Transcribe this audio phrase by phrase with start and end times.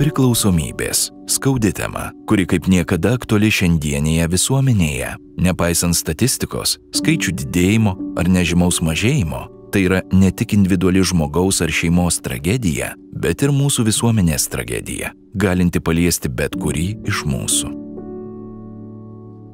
[0.00, 5.10] Priklausomybės- skaudi tema, kuri kaip niekada aktuali šiandienėje visuomenėje.
[5.36, 12.18] Nepaisant statistikos, skaičių didėjimo ar nežymaus mažėjimo, tai yra ne tik individuali žmogaus ar šeimos
[12.24, 17.79] tragedija, bet ir mūsų visuomenės tragedija, galinti paliesti bet kurį iš mūsų.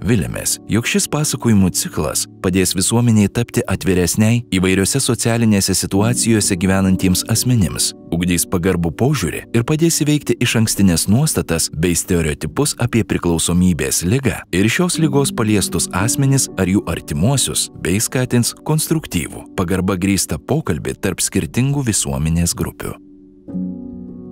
[0.06, 8.44] Vilėmės, jog šis pasakojimų ciklas padės visuomeniai tapti atviresniai įvairiose socialinėse situacijose gyvenantiems asmenims, ugdys
[8.52, 15.00] pagarbų požiūrį ir padės įveikti iš ankstinės nuostatas bei stereotipus apie priklausomybės lygą ir šios
[15.02, 22.54] lygos paliestus asmenis ar jų artimuosius, bei skatins konstruktyvų, pagarba grįstą pokalbį tarp skirtingų visuomenės
[22.54, 22.94] grupių.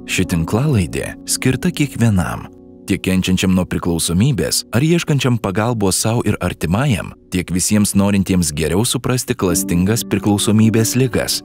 [0.06, 2.47] Ši tinklalaidė skirta kiekvienam
[2.88, 9.37] tiek kenčiančiam nuo priklausomybės ar ieškančiam pagalbos savo ir artimajam, tiek visiems norintiems geriau suprasti
[9.37, 11.41] klastingas priklausomybės ligas.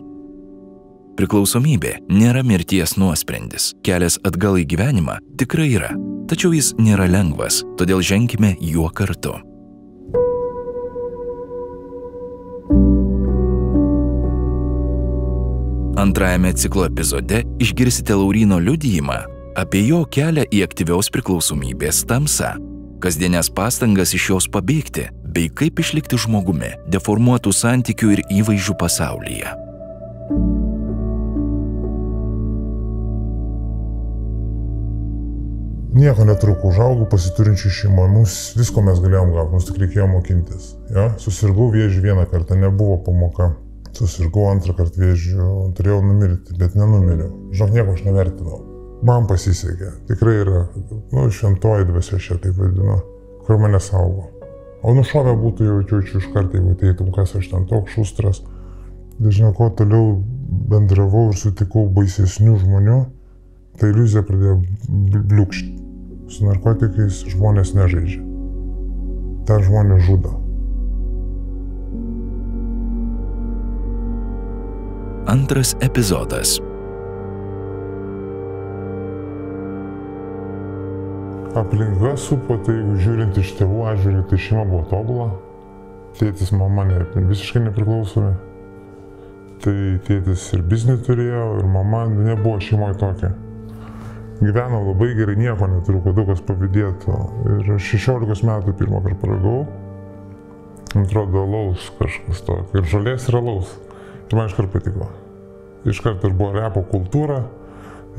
[1.20, 3.73] Priklausomybė nėra mirties nuosprendis.
[3.83, 5.91] Kelias atgal į gyvenimą tikrai yra,
[6.31, 9.36] tačiau jis nėra lengvas, todėl ženkime juo kartu.
[15.99, 22.53] Antrajame ciklo epizode išgirsite Laurino liudijimą apie jo kelią į aktyvios priklausomybės tamsą,
[23.03, 29.52] kasdienės pastangas iš jos pabėgti, bei kaip išlikti žmogumi deformuotų santykių ir įvaizdžių pasaulyje.
[35.99, 40.71] Nieko netruko, užaugau pasiturinčių šeimą, mums visko mes galėjom gauti, mums tik reikėjo mokintis.
[40.95, 41.09] Ja?
[41.19, 43.52] Susirgau vėžių vieną kartą, nebuvo pamoka.
[43.97, 47.33] Susirgau antrą kartą vėžių, turėjau numirti, bet nenumiriau.
[47.52, 48.69] Žinok, nieko aš nevertinau.
[49.05, 50.66] Man pasisekė, tikrai yra,
[51.14, 52.97] nu, šventoji dvasia šią taip vadinu,
[53.45, 54.28] kur mane saugo.
[54.83, 58.42] O nušovę būtų jau jaučiu iš karto, jeigu ateitum, kas aš ten toks šustras.
[59.20, 60.20] Dažniau, kuo toliau
[60.72, 63.00] bendravau ir sutikau baisesnių žmonių,
[63.80, 64.59] ta iliuzija pradėjo
[65.31, 65.75] bliūkšti.
[66.30, 68.21] Su narkotikais žmonės nežaidžia.
[69.49, 70.36] Ten žmonės žudo.
[75.30, 76.60] Antras epizodas.
[81.55, 85.30] Aplinka supo, tai jeigu žiūrint iš tėvų atžvilgių, tai šeima buvo tobula.
[86.20, 88.36] Tėtis, mama ne, visiškai nepriklausomi.
[89.64, 89.73] Tai
[90.05, 93.32] tėtis ir biznį turėjo, ir mama nebuvo šeimoje tokia.
[94.39, 97.17] Gyvenau labai gerai, nieko neturiu, kad daug kas pavydėtų.
[97.55, 99.64] Ir 16 metų pirmą kartą paragau.
[101.02, 102.77] Atrodo, laus kažkas tokio.
[102.77, 103.73] Ir žalės yra laus.
[104.30, 105.10] Ir man iškart patiko.
[105.89, 107.42] Iškart ir buvo repo kultūra,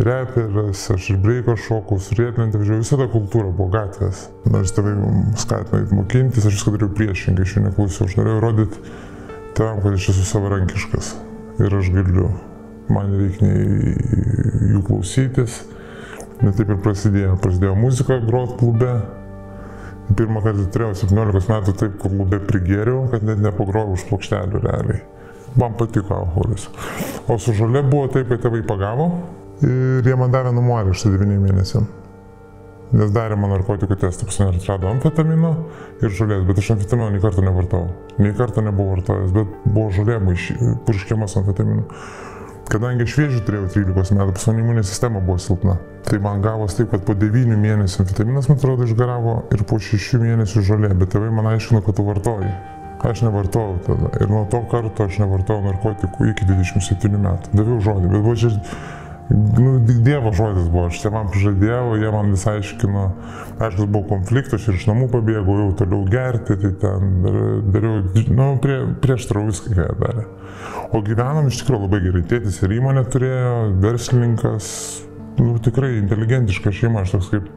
[0.04, 4.26] reperis, aš ir breiko šokau, su rietlentė važiavau, visa ta kultūra buvo gatvės.
[4.48, 4.94] Nors tėvai
[5.40, 8.84] skatino įt mokintis, aš viską dariau priešingai, aš jų neklausiau, aš norėjau rodyti
[9.58, 11.12] tam, kad aš esu savarankiškas
[11.60, 12.30] ir aš galiu.
[12.90, 13.48] Man reikia
[14.72, 15.60] jų klausytis.
[16.40, 17.36] Net taip ir prasidėjo.
[17.42, 18.94] Prasidėjo muzika grot klube.
[20.16, 25.04] Pirmą kartą turėjau 17 metų taip klube prigėriau, kad net nepagrojau už plokštelių realiai.
[25.60, 26.66] Man patiko alkoholis.
[27.30, 29.10] O su žalia buvo taip, kad tėvai pagavo
[29.66, 31.88] ir jie man davė namų areštą 9 mėnesiam.
[32.90, 35.52] Nes darė man narkotikų pas mane atrado amfetamino
[36.02, 37.84] ir žolės, bet aš amfetamino nei karto nevartau.
[38.18, 40.18] Nei karto nebuvau vartojęs, bet buvo žolė
[40.88, 41.86] purškiamas amfetaminu.
[42.70, 45.76] Kadangi aš vėžį turėjau 13 metų, pas mane imuninė sistema buvo silpna.
[46.06, 50.20] Tai man gavos taip, kad po 9 mėnesių amfetaminas, man atrodo, išgaravo ir po 6
[50.22, 52.52] mėnesių žolė, bet tėvai man aiškino, kad tu vartoji.
[53.06, 54.10] Aš nevartojau tada.
[54.20, 57.54] Ir nuo to karto aš nevartojau narkotikų iki 27 metų.
[57.56, 58.52] Daviau žodį, bet buvo čia
[59.30, 63.04] Nu, Dievo žodis buvo, aš tėvam prižadėjau, jie man vis aiškino,
[63.62, 67.12] aišku, buvo konfliktas ir iš namų pabėgau, jau toliau gerti, tai ten
[67.70, 68.00] dariau,
[68.34, 70.26] nu, prie, prieš trau viską, ką jie darė.
[70.90, 73.54] O gyvenom iš tikrųjų labai gerai, tėtis ir įmonė turėjo,
[73.86, 74.70] verslininkas,
[75.38, 77.50] nu, tikrai inteligentiška šeima, aš toks kaip,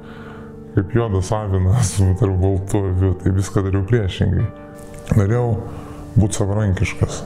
[0.78, 4.46] kaip juodas avinas, tarp baltų avių, tai viską dariau priešingai.
[5.18, 5.48] Norėjau
[6.14, 7.24] būti savarankiškas.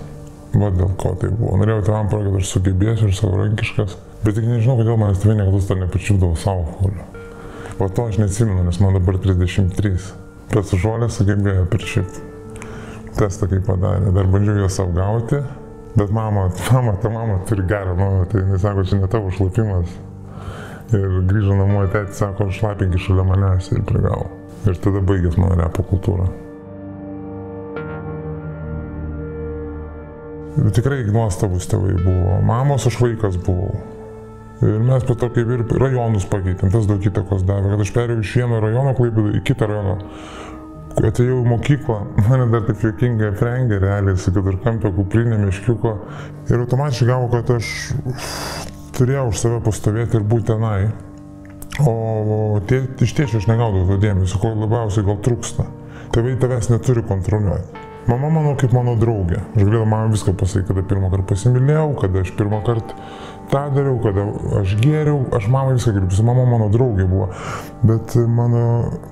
[0.56, 1.58] Va dėl ko tai buvo.
[1.60, 3.98] Norėjau tėvam parodyti, kad aš sugebėsiu ir savarankiškas.
[4.24, 7.06] Bet tik nežinau, kodėl manęs tėvai niekada to nepačiūdavo savo alkoholio.
[7.78, 9.92] O to aš neatsimenu, nes man dabar 33.
[10.54, 12.04] Bet su žolė sugebėjo per šį
[13.20, 14.14] testą, kaip padarė.
[14.16, 15.44] Dar bandžiau juos apgauti,
[16.00, 19.94] bet mama, mama, ta mama turi gerą nuomonę, tai jis sako, čia ne tavo šlapimas.
[20.96, 24.32] Ir grįžo namo, tėti sako, šlapinki šalia manęs ir prigavo.
[24.66, 26.30] Ir tada baigės mano repo kultūra.
[30.58, 32.40] Tikrai nuostabus tėvai buvo.
[32.46, 33.78] Mamos aš vaikas buvau.
[34.66, 38.24] Ir mes po to kaip ir rajonus pakeitėm, tas daug įtakos davė, kad aš perėjau
[38.24, 39.98] iš vieno rajono klaipėdą į kitą rajoną.
[40.98, 45.94] Atėjau į mokyklą, mane dar taip juokingai aprengė realiai su keturkampio kuprinė miškiuko
[46.50, 47.70] ir automatiškai gavo, kad aš
[48.98, 50.88] turėjau už save pastovėti ir būti tenai.
[51.86, 55.70] O tie, iš tėčio aš negaudavau to dėmesio, ko labiausiai gal trūksta.
[56.16, 57.87] Tėvai tavęs neturi kontroliuoti.
[58.08, 59.42] Mama mano kaip mano draugė.
[59.56, 62.96] Aš galėjau man viską pasakyti, kada pirmą kartą pasimylėjau, kada aš pirmą kartą
[63.52, 64.24] tą dariau, kada
[64.62, 67.30] aš gėriau, aš mamai viską su mama mano draugė buvo,
[67.84, 68.64] bet mano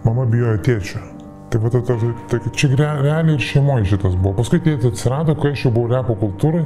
[0.07, 1.03] mama bijojo tėčio.
[1.51, 1.95] Tai va, ta, ta,
[2.31, 4.33] ta, čia realiai ir šeimoje šitas buvo.
[4.39, 6.65] Paskui tėtis atsirado, kai aš jau buvau repo kultūrai,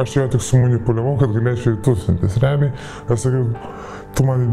[0.00, 2.38] aš jo tik sumanipuliavau, kad galėčiau įtusintis.
[2.42, 2.72] Realiai,
[3.08, 3.50] aš sakiau,
[4.14, 4.46] tu man,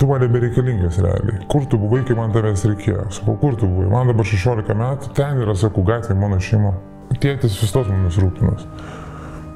[0.00, 1.44] tu man nebereikalingas realiai.
[1.50, 3.06] Kur tu buvai, kai man tavęs reikėjo?
[3.18, 3.88] Sakau, kur tu buvai?
[3.92, 6.74] Man dabar 16 metų, ten yra, sakau, gatvė mano šeima.
[7.20, 8.68] Tėtis vis tos mumis rūpinas.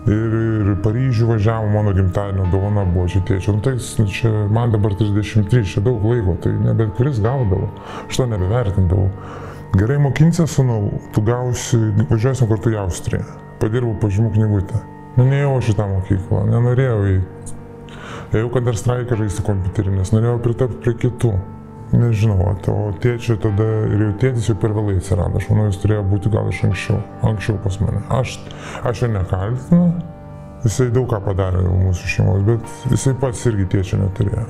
[0.09, 3.57] Ir, ir Paryžių važiavo, mano gimtadienio dovana buvo čia tėčio.
[3.57, 7.69] Nu, tai nu, čia, man dabar 33, čia daug laiko, tai ne bet kuris gaudavo.
[8.07, 9.11] Aš to nebevertindavau.
[9.77, 13.27] Gerai mokinsies, sunau, tu gausi, važiuosim kartu į Austriją.
[13.61, 14.81] Padirbau pažymų knygutę.
[15.19, 17.17] Nu, neėjau aš į tą mokyklą, nenorėjau į
[18.29, 21.31] Ėjau, kad dar straiką žaisti kompiuterį, nes norėjau pritapti prie kitų.
[21.97, 25.41] Nežinau, o tėčio tada ir jau tėtis jau per vėlai atsirado.
[25.41, 28.03] Aš manau, jis turėjo būti gal iš anksčiau, anksčiau pas mane.
[28.13, 28.35] Aš,
[28.85, 29.87] aš jo nekaltinu,
[30.67, 34.45] jisai daug ką padarė mūsų šeimos, bet jisai pats irgi tėčio neturėjo.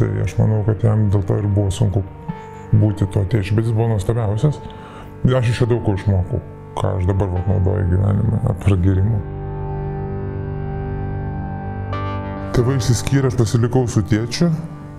[0.00, 2.02] Tai aš manau, kad jam dėl to ir buvo sunku
[2.74, 4.58] būti tuo tėčiu, bet jis buvo nuostabiausias.
[5.30, 6.42] Aš iš jo daug ko išmokau,
[6.80, 8.80] ką aš dabar naudoju gyvenime, apra
[12.52, 14.50] Tėvai išsiskyrė, aš pasilikau su tėčiu,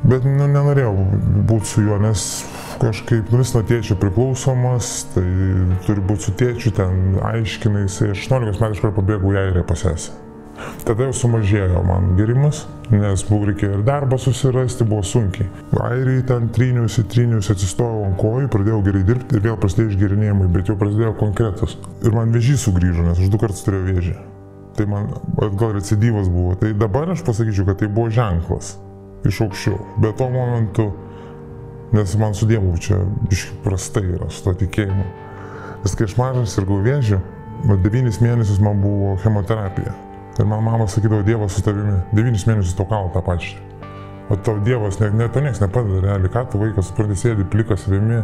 [0.09, 0.93] bet nu, nenorėjau
[1.45, 2.23] būti su juo, nes
[2.81, 5.27] kažkaip nu, vis nuo tėčio priklausomas, tai
[5.85, 10.17] turi būti su tėčiu, ten aiškinai, jisai 18 metų iškart pabėgau į Airiją pasęsę.
[10.87, 15.45] Tada jau sumažėjo man gerimas, nes buvo reikėjo ir darbą susirasti, buvo sunkiai.
[15.77, 20.73] Airijai ten tryniusi, tryniusi, atsistojau ant kojų, pradėjau gerai dirbti ir vėl prasidėjo išgerinėjimai, bet
[20.73, 21.77] jau prasidėjo konkretus.
[22.01, 24.21] Ir man vėžys sugrįžo, nes aš du kartus turėjau vėžį
[24.77, 25.09] tai man
[25.59, 26.55] gal recidyvas buvo.
[26.59, 28.77] Tai dabar aš pasakyčiau, kad tai buvo ženklas
[29.27, 29.79] iš aukščiau.
[30.03, 30.89] Bet tuo momentu,
[31.93, 32.99] nes man su Dievu čia
[33.63, 35.05] prastai yra su to tikėjimu.
[35.83, 37.19] Nes kai aš mažas ir gauvėžiu,
[37.83, 39.93] devynis mėnesius man buvo chemoterapija.
[40.39, 43.59] Ir man mama sakydavo, Dievas su tavimi, devynis mėnesius to kalo tą pačią.
[44.31, 47.83] O tau Dievas, ne, ne, to niekas nepadeda realiai, ką tu vaikas, supranti, sėdi plikas
[47.85, 48.23] savimi,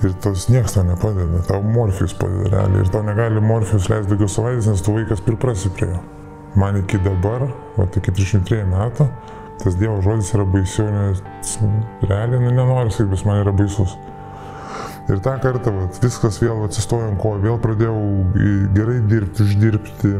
[0.00, 2.86] Ir tos niekas tau nepadeda, tau morfijus padeda realiai.
[2.86, 6.00] Ir tau negali morfijus leisti daugiau savaitės, nes tu vaikas priprasi prie jo.
[6.56, 7.44] Man iki dabar,
[7.76, 9.06] o iki 303 metų,
[9.60, 11.52] tas Dievo žodis yra baisiau, nes
[12.00, 13.92] realiai nu, nenoriu sakyti, bet man yra baisus.
[15.10, 18.00] Ir tą kartą vat, viskas vėl atsistojo ant kojo, vėl pradėjau
[18.76, 20.16] gerai dirbti, uždirbti,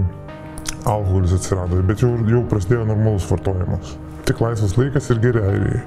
[0.85, 3.97] alkoholis atsirado, bet jau, jau prasidėjo normalus vartojimas.
[4.29, 5.83] Tik laisvas laikas ir gerai.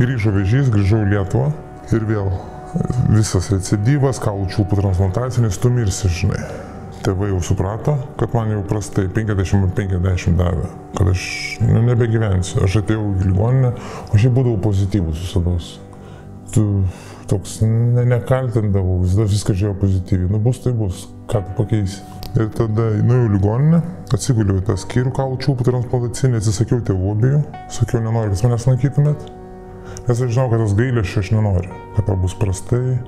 [0.00, 1.50] Grįžo vežys, grįžau į Lietuvą
[1.92, 2.30] ir vėl
[3.10, 6.40] visas recidyvas, kaulų čiulpų transplantacinis, tu mirsi, žinai.
[7.06, 11.26] Tėvai jau suprato, kad man jau prastai 50-50 davė, kad aš
[11.62, 12.64] nu, nebegyvensiu.
[12.66, 13.74] Aš atėjau į ligoninę,
[14.10, 15.54] o šiaip būdavau pozityvus visada.
[16.54, 16.64] Tu
[17.30, 20.32] toks ne, nekaltindavau, visada viską žiūrėjau pozityviai.
[20.32, 22.02] Nu bus tai bus, ką tu pakeisi.
[22.36, 23.80] Ir tada nuėjau į ligoninę,
[24.12, 27.42] atsiguliau į tą skyrių kaulų čiulpų transplantacinį, atsisakiau tėvų abiejų,
[27.78, 29.30] sakiau, nenoriu, kad manęs lankytumėt.
[30.06, 32.98] Nes aš žinau, kad tas gailėšio aš nenoriu, kad tau bus prastai.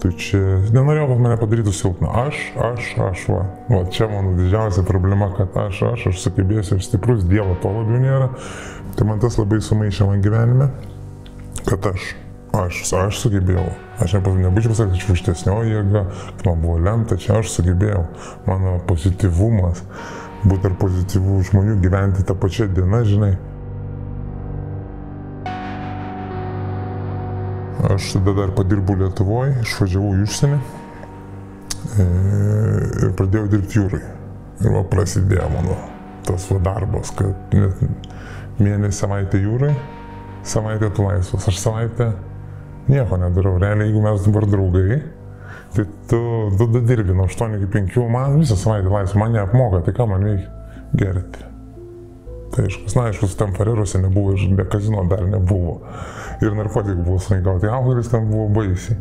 [0.00, 0.38] Tai čia
[0.72, 2.08] nenorėjau, kad mane padarytų silpną.
[2.22, 3.40] Aš, aš, aš, va.
[3.68, 3.80] va.
[3.92, 8.30] Čia mano didžiausia problema, kad aš, aš, aš sugebėsiu ir stiprus Dievo to labiau nėra.
[8.96, 10.70] Tai man tas labai sumaišė man gyvenime,
[11.68, 12.14] kad aš,
[12.56, 13.66] aš, aš sugebėjau.
[14.00, 16.06] Aš nebūčiau pasakęs, kad švištesnio jėga,
[16.46, 18.06] man buvo lemta, čia aš sugebėjau.
[18.48, 19.84] Mano pozityvumas,
[20.46, 23.34] būti tarp pozityvų žmonių, gyventi tą pačią dieną, žinai.
[27.90, 32.04] Aš tada dar padirbau Lietuvoje, išvažiavau į užsienį e,
[33.06, 34.02] ir pradėjau dirbti jūrai.
[34.60, 35.78] Ir va prasidėjo mano
[36.28, 37.80] tas va darbas, kad net
[38.60, 39.72] mėnesį savaitę jūrai,
[40.46, 41.48] savaitę tu laisvas.
[41.50, 42.12] Aš savaitę
[42.92, 43.56] nieko nedarau.
[43.58, 45.02] Realiai, jeigu mes dabar draugai,
[45.74, 46.22] tai tu,
[46.58, 50.10] tu, tu dirbi nuo 8 iki 5, man visą savaitę laisvą, man neapmoka, tai ką
[50.12, 50.52] man reikia?
[51.00, 51.49] Gerti.
[52.50, 55.78] Tai aišku, na aišku, ten Fareruose nebuvo ir kazino dar nebuvo
[56.44, 57.66] ir narkotikų buvo sunaikauti.
[57.66, 58.96] Tai alkoholis ten buvo baisiai.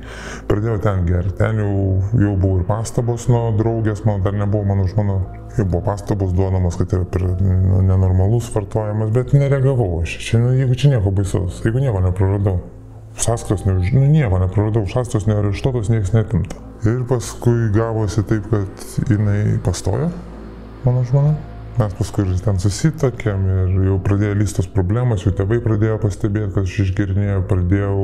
[0.49, 1.35] Pradėjau ten gerti.
[1.39, 1.73] Ten jau,
[2.19, 5.19] jau buvo ir pastabos nuo draugės, man dar nebuvo mano žmona.
[5.57, 10.19] Jau buvo pastabos duodamos, kad yra per nu, nenormalus vartojimas, bet nereagavau aš.
[10.27, 12.59] Čia, nu, jeigu čia nieko baisaus, jeigu nieko nepraradau.
[13.19, 16.61] Sąskaitos, ne, nu, nieko nepraradau, sąskaitos neareštuotos, niekas netimta.
[16.87, 20.13] Ir paskui gavosi taip, kad jinai pastojo,
[20.85, 21.35] mano žmona.
[21.79, 26.65] Mes paskui ir ten susitokėm ir jau pradėjo lystos problemos, jų tėvai pradėjo pastebėti, kad
[26.67, 28.01] aš išgerinėjau, pradėjau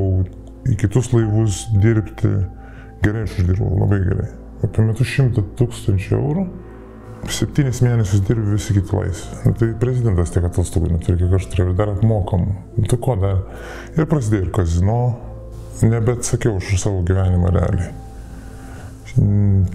[0.72, 2.30] į kitus laivus dirbti.
[3.04, 4.30] Gerai aš uždirbau, labai gerai.
[4.64, 6.46] Apie metus šimtą tūkstančių eurų.
[7.28, 9.42] septynis mėnesius dirbi visi kiti laisvi.
[9.44, 12.56] Nu, tai prezidentas tiek atostogų neturi, kiek aš turėjau, ir dar apmokamų.
[12.78, 13.44] Nu, tai ko dar?
[13.98, 14.98] Ir prasidėjo ir kazino,
[15.82, 17.92] nebetsakiau už savo gyvenimą realiai.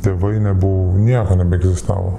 [0.01, 2.17] Tėvai nebuvo, nieko nebeegzistavo.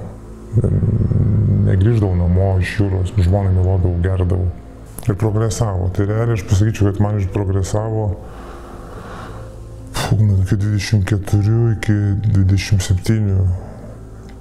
[1.63, 4.49] Negryždavau namo iš jūros, žmonai mylodavau, gerdavau.
[5.09, 5.89] Ir progresavo.
[5.95, 8.07] Tai realiai aš pasakyčiau, kad man išprogresavo
[10.19, 11.93] nuo 24 iki
[12.37, 13.47] 27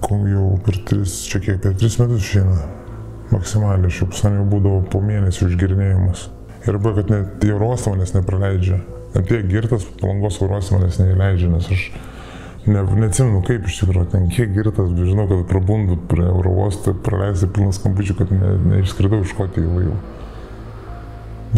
[0.02, 2.58] kol jau per tris, čia kiek, per tris metus išeina
[3.32, 6.26] maksimaliai, šiaip sen jau būdavo po mėnesį išgirinėjimas.
[6.68, 8.82] Ir buvo, kad net į Eurostą manęs nepraleidžia.
[9.18, 11.86] Apie girtas palangos Eurostą manęs neįleidžia, nes aš
[12.68, 17.82] ne, neatsimenu kaip iš tikrųjų, ten kiek girtas, žinau, kad prabundu prie Eurostą, praleisti pilnas
[17.82, 19.98] skambučių, kad ne, neišskridau iš Škotijų laivų.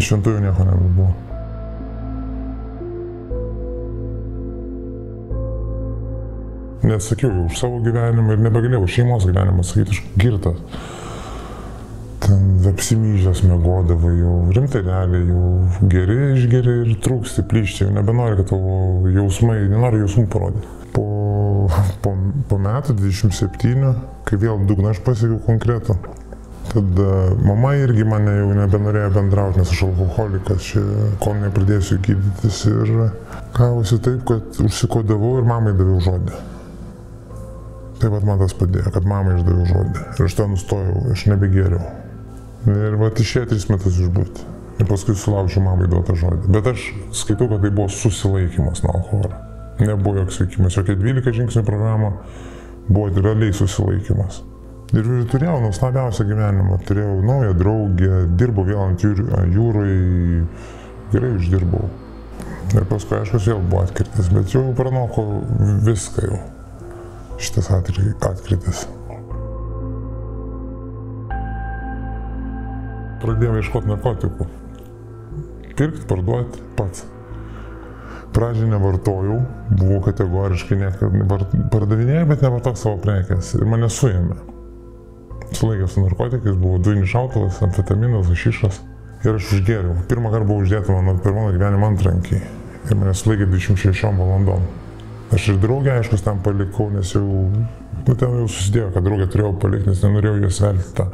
[0.02, 1.12] Šventųjų nieko nebuvo.
[6.84, 10.60] neatsakiau už savo gyvenimą ir nebegalėjau šeimos gyvenimą sakyti, aš girtas.
[12.24, 18.52] Ten apsimyžęs mėgodavai, jau rimtai realiai, jau geri išgeri ir trūksti plyšti, jau nebenori, kad
[18.52, 20.83] tavo jausmai, nenori jausmų parodyti.
[22.02, 22.12] Po,
[22.48, 23.94] po, metų 27,
[24.28, 25.96] kai vėl dugną aš pasiekiau konkretų,
[26.72, 27.10] tada
[27.44, 30.82] mama irgi mane jau nebenorėjo bendrauti, nes aš alkoholikas, čia
[31.22, 32.92] kol nepradėsiu gydytis ir
[33.56, 36.42] gavosi taip, kad užsikodavau ir mamai daviau žodį.
[38.02, 40.02] Tai vad man tas padėjo, kad mamai išdaviau žodį.
[40.18, 41.84] Ir aš ten nustojau, aš nebegėriau.
[42.74, 44.50] Ir va išėjo tris metus išbūti.
[44.82, 46.50] Ir paskui sulaužiu mamai duotą žodį.
[46.52, 49.43] Bet aš skaitau, kad tai buvo susilaikimas nuo alkoholio.
[49.80, 50.76] Nebuvo joks veikimas.
[50.78, 52.12] Jokia 12 žingsnių programa
[52.88, 54.42] buvo realiai susilaikimas.
[54.94, 56.78] Ir, turėjau nuostabiausią gyvenimą.
[56.86, 59.94] Turėjau naują draugę, dirbau vėl ant jūr, jūrai,
[61.14, 61.88] gerai išdirbau.
[62.74, 65.24] Ir paskui, aišku, vėl buvo atkritis, bet jau pranoko
[65.86, 66.38] viską jau
[67.42, 68.84] šitas atkritis.
[73.24, 74.46] Pradėjau ieškoti narkotikų.
[75.74, 77.06] Pirkti, parduoti pats.
[78.34, 79.36] Pradžią nevartojau,
[79.70, 80.78] buvau kategoriškai
[81.70, 83.52] pardavinėjai, bet nevartok savo prekės.
[83.54, 84.40] Ir mane suėmė.
[85.54, 88.80] Sulaikė su narkotikais, buvo duinis šautuvas, amfetaminas, hašišas.
[89.24, 89.94] Ir aš užgėriau.
[90.10, 92.42] Pirmą kartą buvo uždėta mano per mano gyvenimą antrankiai.
[92.90, 94.66] Ir mane sulaikė 26 valandom.
[95.34, 97.24] Aš ir draugę, aišku, tam palikau, nes jau,
[97.54, 101.06] nu, ten jau susidėjo, kad draugę turėjau palikti, nes nenorėjau jos velti tą.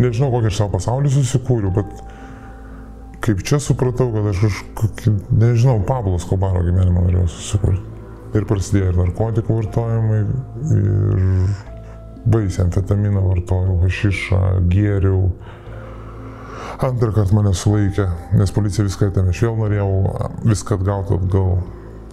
[0.00, 2.00] Nežinau, kokį aš savo pasaulį susikūriau, bet
[3.20, 7.82] kaip čia supratau, kad aš kažkokį, nežinau, Pablo Skobaro gyvenimą norėjau susikurti.
[8.30, 10.20] Ir prasidėjo ir narkotikų vartojimai,
[10.76, 11.24] ir
[12.30, 15.32] baisiai amfetaminą vartojau, hašišą, gėriau.
[16.80, 18.06] Antrą kartą mane sulaikė,
[18.38, 19.34] nes policija viską atėmė.
[19.34, 19.90] Aš vėl norėjau
[20.46, 21.58] viską atgauti atgal.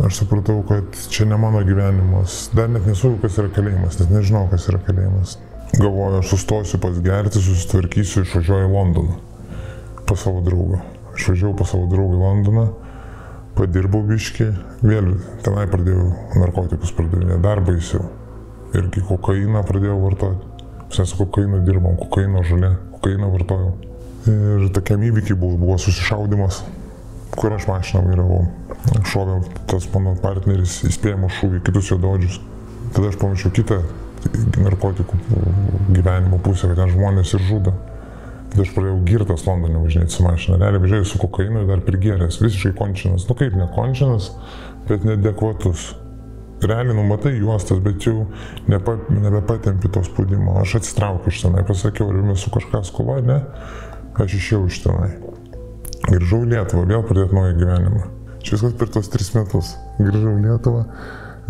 [0.08, 2.50] Aš supratau, kad čia ne mano gyvenimas.
[2.58, 5.38] Dar net nesuvokiu, kas yra kalėjimas, nes nežinau, kas yra kalėjimas.
[5.78, 9.18] Galvoju, aš sustosiu pas gerti, susitvarkysiu, išvažiuoju į Londoną.
[10.08, 10.84] Pas savo draugą.
[11.18, 12.66] Išvažiavau pas savo draugą į Londoną,
[13.58, 14.52] padirbau biški,
[14.86, 16.08] vėl tenai pradėjau
[16.38, 18.06] narkotikus pardavinėti, dar baisiau.
[18.78, 20.56] Irgi kokainą pradėjau vartoti.
[20.88, 23.72] Mes su kokainu dirbom, kokaino žalė, kokainą vartojau.
[24.28, 26.62] Ir tokiam įvykiai buvo, buvo susišaudimas
[27.38, 28.46] kur aš mašiną vairavau.
[29.08, 29.38] Šovė
[29.70, 32.40] tas mano partneris įspėjimo šūvį, kitus jo dodžius.
[32.96, 33.82] Tada aš pamačiau kitą
[34.64, 35.20] narkotikų
[35.94, 37.76] gyvenimo pusę, kad ten žmonės ir žudo.
[38.58, 40.58] Aš pradėjau girtas Londone važinėti su mašina.
[40.58, 43.28] Realiai važiavau su kokainu ir dar prigėręs, visiškai končinas.
[43.30, 44.32] Nu kaip ne končinas,
[44.90, 45.92] bet nedekvatus.
[46.64, 48.26] Realiai numatai juostas, bet jau
[48.72, 50.56] nepa, nebepatempi to spaudimo.
[50.64, 53.38] Aš atsitraukiu iš tenai, pasakiau, ar jums su kažką skola, ne?
[54.18, 55.12] Aš išėjau iš tenai.
[56.08, 58.02] Grįžau į Lietuvą, vėl pradėti naują gyvenimą.
[58.42, 59.76] Čia viskas per tos tris metus.
[60.00, 60.82] Grįžau į Lietuvą,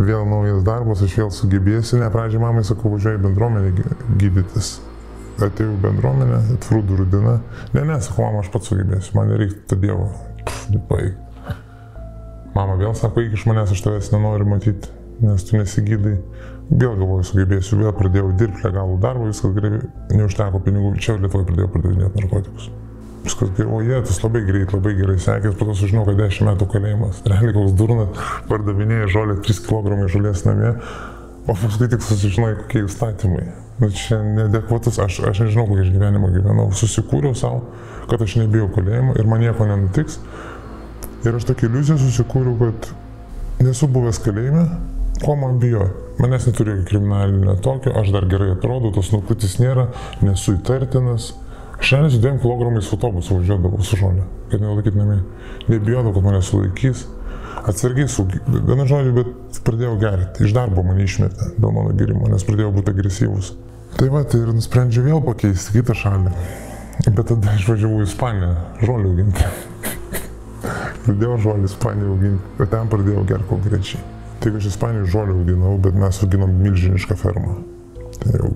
[0.02, 2.02] vėl naujas darbas, aš vėl sugebėsiu.
[2.04, 3.72] Ne pradžiai mamai sakau, važiuoju bendruomenę
[4.20, 4.76] gydytis.
[5.38, 7.36] Atėjau bendruomenę, atvirų durų diena.
[7.76, 10.08] Ne, ne, sakau, mama, aš pats sugebėsiu, man nereikia tą Dievo.
[10.90, 11.14] Baig.
[12.56, 14.90] Mama vėl sako, eik iš manęs, aš tavęs nenoriu matyti,
[15.22, 16.16] nes tu nesigydai.
[16.72, 19.78] Vėl galvoju, sugebėsiu, vėl pradėjau dirbti legalų darbą, viskas gerai,
[20.12, 22.70] neužteko pinigų, čia Lietuvoje pradėjau pardavinėti narkotikus
[23.28, 26.68] viskas gerai, jie, tas labai greit, labai gerai sekės, po to sužinau, kad 10 metų
[26.72, 27.22] kalėjimas.
[27.28, 30.74] Realiai koks durnas pardavinėja žolę 3 kg žolės namie,
[31.48, 33.48] o paskui tik susižinai, kokie įstatymai.
[33.78, 37.62] Nu, čia nedekvatus, aš, aš nežinau, kokį gyvenimą gyvenau, susikūriau savo,
[38.10, 40.18] kad aš nebijau kalėjimo ir man nieko nenutiks.
[41.26, 42.90] Ir aš tokia iliuzija susikūriau, kad
[43.66, 44.64] nesu buvęs kalėjime,
[45.24, 45.90] ko man bijo.
[46.18, 49.92] Manęs neturi kriminalinio tokio, aš dar gerai atrodau, tos nukutis nėra,
[50.26, 51.36] nesu įtartinas.
[51.78, 55.20] Šiandien su 2 kg autobusu važiuodavau su žolė, kad nelaikyt namie.
[55.70, 57.06] Nebijodavau, kad mane sulaikys.
[57.68, 60.46] Atsargiai su, vienu žodžiu, bet pradėjau gerti.
[60.46, 63.54] Iš darbo mane išmetė dėl mano gerimo, nes pradėjau būti agresyvus.
[63.98, 66.34] Tai va, tai ir nusprendžiau vėl pakeisti kitą šalį.
[67.08, 68.52] Bet tada išvažiavau į Ispaniją,
[68.84, 69.50] žolių auginti.
[71.08, 74.06] pradėjau žolį Ispaniją auginti, bet ten pradėjau gerti konkrečiai.
[74.44, 77.58] Tik aš Ispanijoje žolį auginau, bet mes auginom milžinišką fermą.
[78.22, 78.54] Tai jau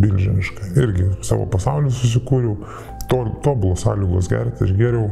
[0.00, 0.72] milžinišką.
[0.80, 2.56] Irgi savo pasaulį susikūriau,
[3.10, 5.10] to, tobulos sąlygos gerti, aš geriau.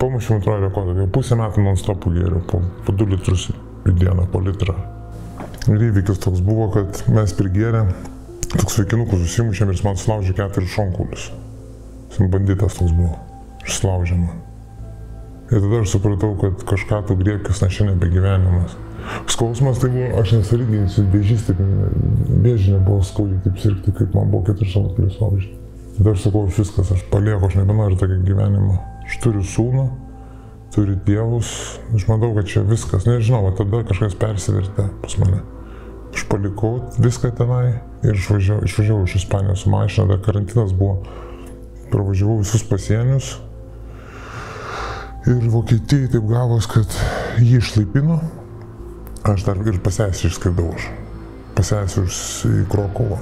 [0.00, 3.50] Pamušiau antrojo rekordą, jau pusę metų non-stopų geriau, po, po 2 litrus
[3.84, 4.72] į dieną, po litrą.
[5.68, 7.90] Ir įvykis toks buvo, kad mes prigėrėm,
[8.54, 11.26] toks vaikinukas susimušėm ir jis man sulaužė keturis šonkulius.
[12.14, 13.18] Jis banditas toks buvo,
[13.66, 14.38] išslaužė man.
[15.50, 18.76] Ir tada aš supratau, kad kažką tu griekis, na šiandien be gyvenimas.
[19.28, 21.60] Skausmas tai buvo, aš nesaliginsiu, vėžys, taip
[22.46, 25.58] vėžinė buvo skaudžiai, taip sirgti, kaip man buvo keturis šonkulius laužyti.
[25.98, 28.78] Tada aš sakau, aš viskas, aš palieku, aš nebenoriu tokio gyvenimo.
[29.10, 29.84] Aš turiu sūnų,
[30.70, 31.48] turi dievus,
[31.96, 35.40] aš matau, kad čia viskas, nežinau, tada kažkas persivertė pas mane.
[36.14, 41.00] Aš palikau viską tenai ir išvažiavau, išvažiavau iš Ispanijos su mašina, dar karantinas buvo,
[41.90, 43.32] pravažiavau visus pasienius.
[45.26, 46.94] Ir Vokietijai taip gavos, kad
[47.42, 48.20] jį išlaipino,
[49.26, 50.86] aš dar ir pasęs išskridau aš.
[51.58, 53.18] Pasęs į Krokovą.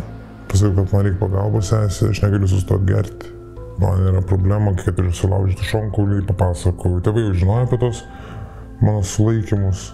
[0.52, 3.37] Pasakiau, kad man reikia pagalbos sesė, aš negaliu sustoti gerti.
[3.78, 6.98] Man yra problema, kai turiu sulaužyti šonkulį, papasakojau.
[7.06, 8.02] Tėvai jau žinojo apie tos
[8.82, 9.92] mano sulaikymus.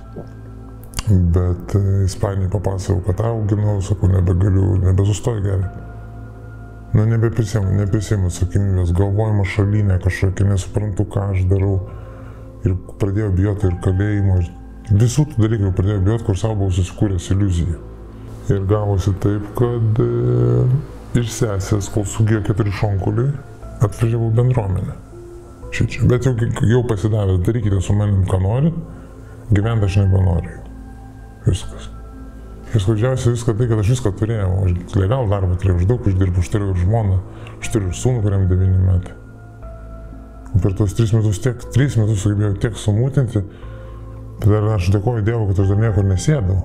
[1.04, 5.68] Bet e, Ispanijai papasakau, kad auginau, sakau, nebegaliu, nebesustoju gerai.
[6.94, 11.76] Nu, nebeprisėmu, nebeprisėmu atsakomybės, galvojimo šalinė kažkokia, nesuprantu, ką aš darau.
[12.64, 17.26] Ir pradėjau bijoti ir kalėjimo, ir visų tų dalykų pradėjau bijoti, kur savo buvau susikūręs
[17.34, 17.80] iliuziją.
[18.54, 20.08] Ir gavosi taip, kad e,
[21.20, 23.34] iš sesės, kol sugijo keturi šonkuliai,
[23.84, 24.98] atvažiavau bendruomenę.
[25.74, 26.04] Šičia.
[26.10, 26.34] Bet jau,
[26.70, 28.76] jau pasidavęs, darykite su manim, ką norit,
[29.50, 30.60] gyventi aš nebenoriu.
[31.46, 31.90] Viskas.
[32.74, 34.52] Ir skaudžiausia viską tai, kad aš viską turėjau.
[34.64, 37.18] Aš legalų darbą turėjau, aš daug uždirbau, aš turiu ir žmoną,
[37.60, 39.18] aš turiu ir sūnų, kuriam 9 metai.
[40.62, 43.42] Per tuos 3 metus tiek, 3 metus sugebėjau tiek sumūtinti,
[44.40, 46.60] bet dar aš dėkoju Dievui, kad aš dar niekur nesėdau.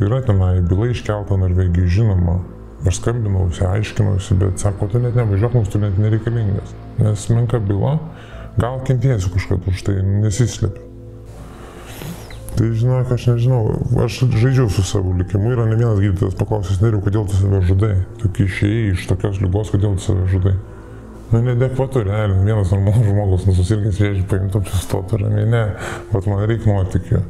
[0.00, 2.40] Yra tenai byla iškelta Norvegijai, žinoma.
[2.84, 6.74] Aš skambinausi, aiškinausi, bet sako, tu net nevažiuok, mums tu net nereikalingas.
[6.98, 7.96] Nes menka byla,
[8.60, 10.90] gal kentiesiu kažkada už tai, nesislėpiu.
[12.54, 13.62] Tai žinok, aš nežinau,
[14.04, 17.96] aš žaidžiau su savo likimu, yra ne vienas gydytojas paklausęs neriu, kodėl tu save žudai,
[18.20, 20.54] tu išėjai iš tokios lygos, kodėl tu save žudai.
[21.32, 25.64] Nu, nedekvatu, realiai, vienas normalus žmogus nususirgęs vėžį paimtų apsistotų ramiai, ne,
[26.12, 27.24] bet man reikia nuotikių.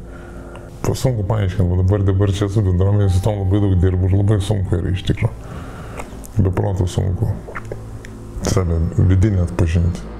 [0.93, 4.77] Sunku paaiškinti, dabar, dabar čia esu bendruomenė, su tom labai daug dirbu ir labai sunku
[4.77, 5.44] yra iš tikrųjų.
[6.35, 7.31] Be proto sunku
[8.45, 10.15] save vidinį atpažinti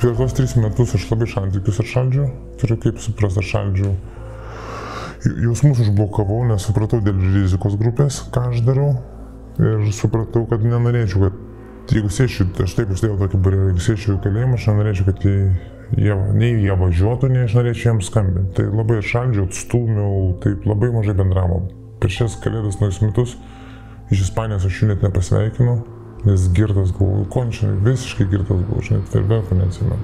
[0.00, 2.28] per tuos tris metus aš labai santykius atšaldžiau,
[2.60, 3.94] turiu kaip suprast, atšaldžiau.
[5.42, 8.92] Jausmus užblokavau, nes supratau dėl rizikos grupės, ką aš darau.
[9.58, 14.22] Ir supratau, kad nenorėčiau, kad jeigu sėčiau, aš taip uždėjau tokį barjerą, jeigu sėčiau į
[14.28, 18.54] kalėjimą, aš nenorėčiau, kad jie, nei jie važiuotų, nei aš norėčiau jiems skambinti.
[18.60, 21.66] Tai labai atšaldžiau, atstumiau, taip labai mažai bendravom.
[21.98, 23.36] Per šias kalėdas naujus metus
[24.12, 25.78] iš Ispanijos aš jų net nepasveikinau
[26.24, 29.98] Nes girtas buvau, končiai visiškai girtas buvau, aš net ferbeko neatsimenu.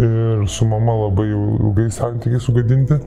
[0.00, 2.98] Ir su mama labai ilgai santykiai sugadinti,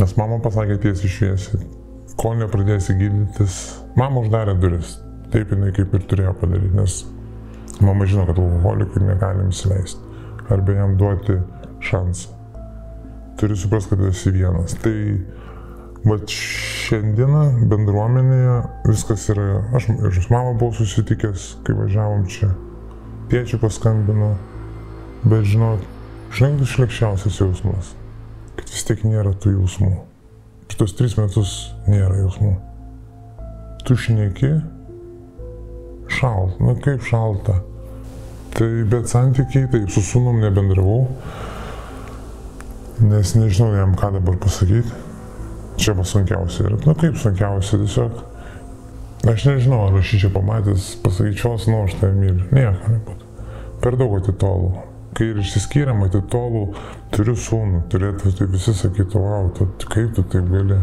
[0.00, 1.68] nes mama pasakė tiesiai šviesiai,
[2.16, 3.58] kol nepradėsi gydytis,
[3.98, 4.96] mama uždarė duris.
[5.34, 6.98] Taip jinai kaip ir turėjo padaryti, nes
[7.84, 10.00] mama žino, kad alkoholikui negalim įsileisti.
[10.54, 11.40] Arba jam duoti
[11.84, 12.32] šansą.
[13.36, 14.78] Turi suprasti, kad esi vienas.
[14.80, 14.94] Tai
[16.06, 22.52] Bet šiandieną bendruomenėje viskas yra, aš ir su mama buvau susitikęs, kai važiavom čia,
[23.32, 24.28] tėčiui paskambino,
[25.26, 25.82] bet žinot,
[26.30, 27.88] žinai, tas šlekščiausias jausmas,
[28.54, 29.96] kad vis tiek nėra tų jausmų.
[30.70, 31.54] Šitos tris metus
[31.90, 32.52] nėra jausmų.
[33.86, 34.52] Tu šneki,
[36.20, 37.58] šalta, nu kaip šalta.
[38.54, 41.08] Tai bet santykiai, taip su sunom nebendravau,
[43.02, 45.05] nes nežinau jam ką dabar pasakyti.
[45.76, 46.66] Čia buvo sunkiausia.
[46.66, 48.24] Ir, na kaip sunkiausia, tiesiog.
[49.26, 52.44] Aš nežinau, ar aš čia pamatęs pasakyčiau, nu, aš tave myliu.
[52.54, 53.30] Nieko nebūtų.
[53.82, 54.84] Per daug atitolau.
[55.16, 56.62] Kai ir išsiskyrėm atitolų,
[57.14, 60.78] turiu sūnų, turėtų tai visi sakytų, wow, tu, kaip tu taip gali.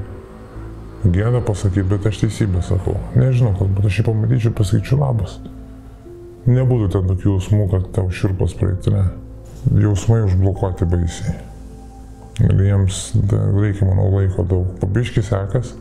[1.03, 2.95] Gėda pasakyti, bet aš teisybę sakau.
[3.13, 5.37] Nežinau, galbūt aš jį pamatyčiau, pasakyčiau labas.
[6.49, 9.03] Nebūtų ten tokių jausmų, kad tau širpas praeitų, ne.
[9.83, 11.37] Jausmai užblokuoti baisiai.
[12.41, 14.71] Ir jiems reikia, manau, laiko daug.
[14.81, 15.75] Pabiškis sekas,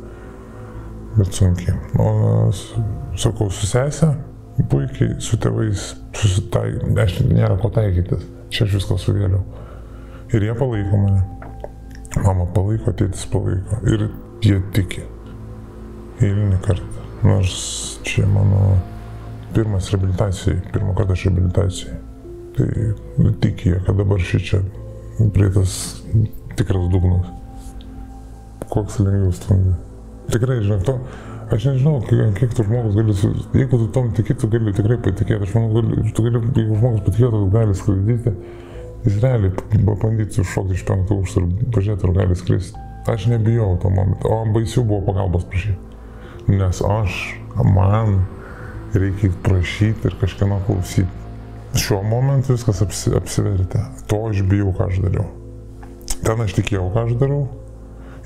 [1.17, 1.79] bet sunkiai.
[1.97, 2.51] O,
[3.17, 4.11] sakau, su sesė,
[4.69, 8.27] puikiai, su tėvais susitaikyti, aš nėra ko taikytis.
[8.53, 9.41] Čia aš viską suvėliau.
[10.37, 11.25] Ir jie palaiko mane.
[12.21, 13.81] Mama palaiko, tėtis palaiko.
[13.88, 14.11] Ir
[14.45, 15.07] jie tiki.
[16.23, 17.07] eilinį kartą.
[17.25, 17.55] Nors
[18.07, 18.77] čia mano
[19.55, 21.97] pirmas reabilitacijai, pirmą kartą aš reabilitacijai.
[22.57, 22.69] Tai
[23.23, 24.61] nu, tikėjo, kad dabar šį čia
[25.33, 26.03] prieitas
[26.59, 27.29] tikras dugnas.
[28.73, 29.75] Koks lengviau stumdė.
[30.33, 30.97] Tikrai, žinok, to,
[31.53, 33.17] aš nežinau, kiek, kiek tu žmogus gali,
[33.59, 35.49] jeigu tu tom tiki, tu gali tikrai patikėti.
[35.49, 38.35] Aš manau, gali, tu gali, jeigu žmogus patikėtų, gali skraidyti,
[39.07, 39.53] jis realiai
[39.88, 42.85] pabandyti sušokti iš penkto aukšto ir pažiūrėti, ar gali skristi.
[43.12, 46.55] Aš nebijau to momentu, o baisiau buvo pagalbos prašyti.
[46.55, 47.19] Nes aš,
[47.67, 48.23] man
[48.95, 51.11] reikia prašyti ir kažkieno klausyti.
[51.75, 53.87] Šiuo momentu viskas apsi, apsivertė.
[54.11, 55.41] To aš bijau, ką aš dariau.
[56.22, 57.42] Ten aš tikėjau, ką aš darau.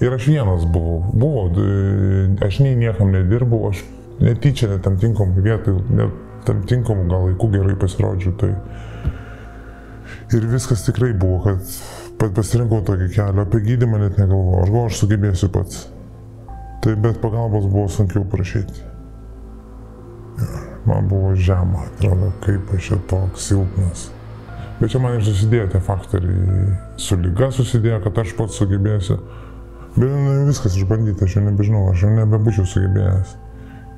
[0.05, 0.99] Ir aš vienas buvau.
[1.17, 1.47] Buvo,
[2.45, 3.85] aš nei niekam nedirbau, aš
[4.21, 5.77] netyčia net tam tinkamų vietų,
[6.49, 8.35] tam tinkamų gal laikų gerai pasirodžiau.
[8.41, 8.53] Tai...
[10.37, 14.65] Ir viskas tikrai buvo, kad pasirinkau tokį kelią, apie gydymą net negalvojau.
[14.65, 15.87] Aš galvoju, aš sugebėsiu pats.
[16.85, 18.85] Tai bet pagalbos buvo sunkiau prašyti
[20.87, 24.11] man buvo žema, atrodo, kaip aš čia toks silpnas.
[24.81, 26.67] Bet čia man ir susidėjo tie faktoriai,
[27.01, 29.17] su lyga susidėjo, kad aš pats sugebėsiu.
[29.97, 33.33] Bet nu, viskas išbandyti, aš jau nebežinau, aš jau nebebūčiau sugebėjęs.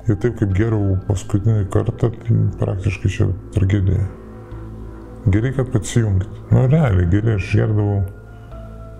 [0.07, 4.07] Ir taip kaip geriau paskutinį kartą, tai praktiškai čia tragedija.
[5.27, 6.29] Gerai, kad atsijungti.
[6.53, 7.99] Nu, realiai, gerai, aš gerdavau,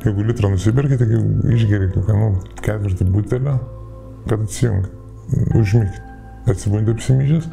[0.04, 3.56] jeigu litrą nusipirkite, tai išgeriai kokią, nu, ketvirtį butelio,
[4.28, 4.94] kad atsijungti,
[5.56, 6.08] užmygti
[6.52, 7.50] atsibundi apsimyžęs,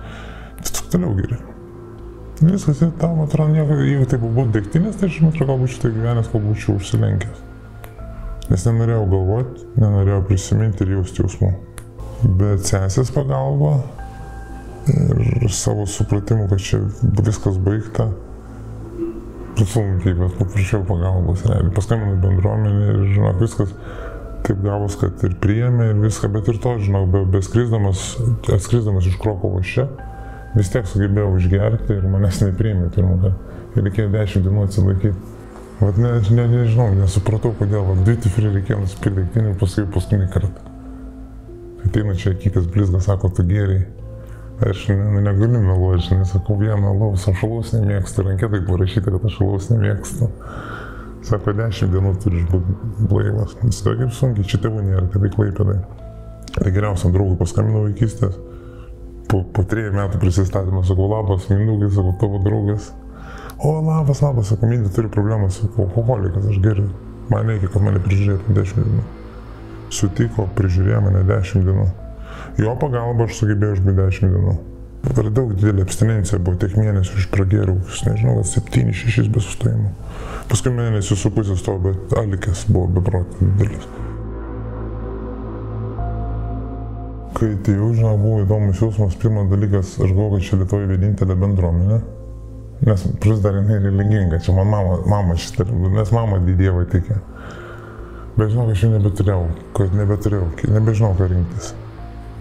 [0.63, 1.56] tai toliau geri.
[2.41, 5.93] Viskas, ir tam atrodo, nieko, jeigu tai būtų degtinės, tai aš atrodo, gal būčiau tai
[5.95, 7.45] gyvenęs, gal būčiau užsilenkęs.
[8.51, 11.51] Nes nenorėjau galvoti, nenorėjau prisiminti ir jausti jausmų.
[12.39, 13.79] Bet sesės pagalba
[14.93, 16.83] ir savo supratimu, kad čia
[17.25, 18.11] viskas baigta,
[19.57, 21.73] bet paprašiau pagalbos, realiai.
[21.75, 23.73] Paskambinau bendruomenį ir žinok, viskas
[24.47, 28.13] taip gavos, kad ir priėmė ir viską, bet ir to, žinau, be, beskrisdamas,
[28.53, 29.89] atskrisdamas iš Krokovos čia,
[30.57, 33.57] vis tiek sugebėjau išgerti ir manęs nepriėmė pirmą kartą.
[33.77, 35.35] Ir reikėjo dešimt dienų atsilaikyti.
[35.77, 40.29] Vat ne, ne, nežinau, nesupratau kodėl, vat duty free reikėjo nusipirkti daiktinį ir paskui paskutinį
[40.33, 40.73] kartą.
[41.85, 43.85] Ateina čia kitas blizgas, sako, tu geriai.
[44.65, 49.29] Aš ne, nu, negaliu meluoti, nes sakau, vieną alaus, aš alaus nemėgstu, ranketai parašyta, kad
[49.29, 50.31] aš alaus nemėgstu.
[51.29, 52.79] Sako, dešimt dienų turi būti
[53.11, 53.53] blaivas.
[53.61, 55.79] Jis sakė, kaip sunkiai, čia tėvų nėra, tėvai klaipėdai.
[56.57, 58.41] Tai geriausiam draugui paskambinau vaikystės.
[59.27, 62.93] Po, po trejų metų prisistatymą sakau, labas, Mindaugai, sakau, tavo draugas.
[63.59, 66.87] O, labas, labas, sakau, Mindaugai turi problemą, sakau, alkoholikas, aš geriu.
[67.33, 69.05] Man reikia, kad mane prižiūrėtų dešimt dienų.
[69.97, 71.89] Sutiko, prižiūrėjo mane dešimt dienų.
[72.63, 74.57] Jo pagalba aš sugebėjau išbūti dešimt dienų.
[75.07, 77.77] Per daug didelė abstinencija buvo, tiek mėnesių iš pragėriau,
[78.09, 79.93] nežinau, 7-6 be sustojimų.
[80.51, 83.87] Paskui mėnesį su pusės to, bet alikės buvo beprotė didelis.
[87.37, 89.17] Kai atėjau, žinau, buvo įdomus jausmas.
[89.21, 91.99] Pirmas dalykas, aš galvoju, kad čia Lietuvoje vienintelė bendruomenė.
[92.87, 97.19] Nes plus dar jinai religinga, čia man mama, mama šitą, nes mama didėva tikė.
[98.37, 99.45] Bet žinau, aš jau nebeturėjau,
[99.77, 101.71] kad nebeturėjau, nebežinau, ką rinktis.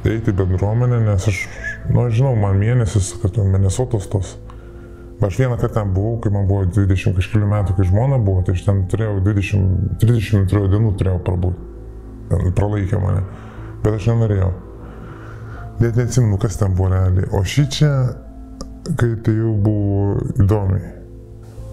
[0.06, 1.46] Eiti bendruomenę, nes aš,
[1.90, 4.36] nu, žinau, man mėnesis, kad Minnesotos tos
[5.22, 8.52] Aš vieną kartą ten buvau, kai man buvo 20 kažkelių metų, kai žmona buvo, tai
[8.58, 12.52] aš ten turėjau 20, 30 dienų turėjau prabūti.
[12.58, 13.24] Pralaikė mane.
[13.84, 14.52] Bet aš nenorėjau.
[15.80, 17.28] Net neatsimenu, kas ten buvo realiai.
[17.36, 17.92] O šį čia,
[18.96, 20.94] kai tai jau buvo įdomiai.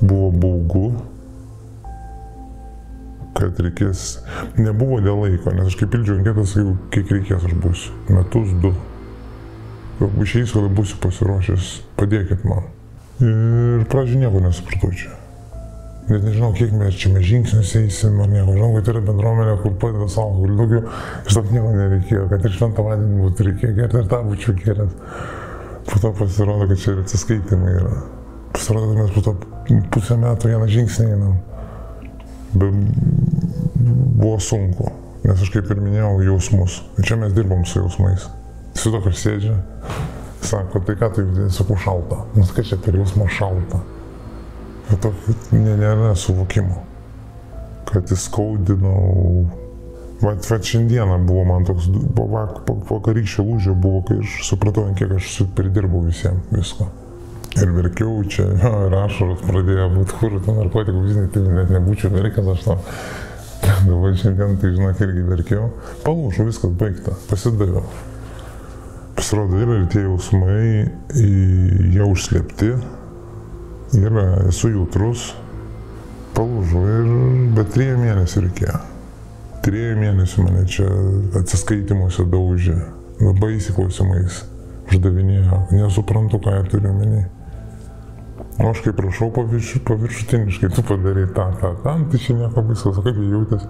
[0.02, 0.86] Buvo baugu,
[3.38, 4.18] kad reikės.
[4.58, 7.96] Nebuvo dėl laiko, nes aš kaip pildžiau anketą, sakiau, kiek reikės aš būsiu.
[8.10, 8.74] Metus, du.
[10.02, 12.66] Išeisiu, kada būsiu pasiruošęs, padėkit man.
[13.22, 15.21] Ir pradžioje nieko nesupratau čia.
[16.08, 18.56] Net nežinau, kiek mes čia mes žingsnius eisim ar nieko.
[18.56, 20.82] Žinau, kad yra bendruomenė, kur padeda savo, kur daugiau.
[21.28, 24.96] Iš to nieko nereikėjo, kad ir šventą vandenį būtų reikėjo gerti ir tą būčiau geręs.
[25.86, 27.94] Po to pasirodo, kad čia ir atsiskaitimai yra.
[28.56, 29.36] Pasirodo, kad mes po to
[29.94, 31.38] pusę metų vieną žingsnį einam.
[32.52, 32.82] Bet
[34.18, 34.90] buvo sunku,
[35.22, 36.82] nes aš kaip ir minėjau jausmus.
[36.98, 38.26] Čia mes dirbam su jausmais.
[38.74, 39.54] Su to, kas sėdžia,
[40.42, 42.24] Sako, tai ką tai, sakau, šalta.
[42.34, 43.78] Nu, kas čia per jausmą šalta?
[44.92, 45.12] Ir to
[45.56, 46.82] nėra suvokimo,
[47.88, 49.46] kad įskaudinau.
[50.22, 52.26] Vat, vat šiandieną buvo man toks, po,
[52.66, 56.86] po, po karykščio lūžio buvo, kai aš supratau, kiek aš pridirbau visiems visko.
[57.58, 62.12] Ir verkiau čia, jo, ir ašaros pradėjo būti, kur ten narkotikų biznai, tai net nebūčiau
[62.14, 62.86] verkęs aš tam.
[63.88, 65.68] Dabar šiandien, tai žinok, irgi verkiau.
[66.06, 67.84] Palūžau, viskas baigta, pasidaviau
[69.22, 72.72] pasirodo yra ir tie jausmai, jie užslėpti,
[73.96, 75.32] yra, esu jautrus,
[76.36, 77.12] palūžau ir
[77.56, 78.80] bet trijų mėnesių reikėjo.
[79.62, 80.88] Trijų mėnesių mane čia
[81.38, 82.80] atsiskaitimuose daužė.
[83.22, 84.40] labai įsiklausimais
[84.90, 87.22] uždavinėjo, nesuprantu, ką jie turi omeny.
[88.60, 92.98] O aš kaip prašau pavirš, paviršutiniškai, tu padarai tą, tą, tą, tai čia nieko baisaus,
[93.04, 93.66] kaip jie jautės.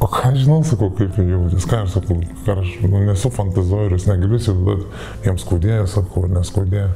[0.00, 4.08] O ką žinau, sakau, kaip jie jautės, ką aš sakau, ką aš nu, nesu fantazuojas,
[4.08, 4.88] negaliu įsivaizduoti,
[5.26, 6.88] jiems skaudėjo, sakau, neskaudėjo.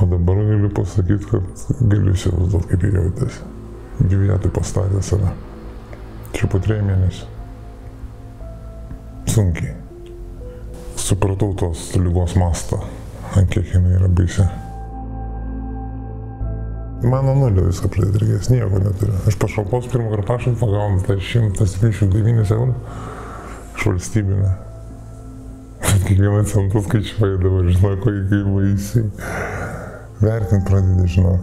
[0.00, 1.42] O dabar galiu pasakyti, kad
[1.80, 3.42] galiu įsivaizduoti, kaip jie jautėsi.
[4.00, 5.34] Gyvėtai pastatė save.
[6.32, 7.28] Čia po trejų mėnesių.
[9.28, 9.74] Sunkiai.
[11.00, 12.80] Supratau tos lygos mastą,
[13.36, 14.46] ant kiek jinai yra baisi.
[17.00, 19.20] Mano nulio viską pradėti reikės, nieko neturiu.
[19.28, 22.74] Aš pašalpos pirmą kartą pašalpą gaunu tai 179 eurų
[23.76, 24.52] iš valstybinė.
[26.06, 29.59] Kiekvieną centą skaičiuoju dabar, žinau, kokį kaip baisiai.
[30.20, 31.38] Vertinti pradedi, žinau,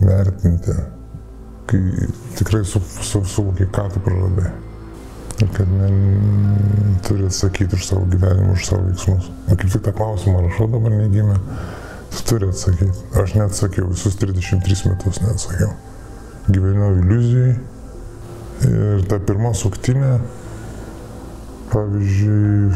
[0.00, 0.76] vertinti.
[1.68, 1.80] Kai
[2.36, 4.52] tikrai suvoki, su, su, ką tu praradai.
[5.42, 5.88] Ir kad ne,
[7.02, 9.30] turi atsakyti už savo gyvenimą, už savo veiksmus.
[9.50, 11.36] O kaip tik tą klausimą rašau dabar negimė.
[12.14, 12.92] Tu turi atsakyti.
[13.18, 15.72] Aš neatsakiau, visus 33 metus neatsakiau.
[16.48, 17.56] Gyvenau iliuzijai.
[18.64, 20.14] Ir ta pirma suktinė,
[21.72, 22.70] pavyzdžiui,